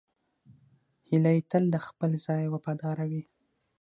[1.07, 3.23] هیلۍ تل د خپل ځای وفاداره وي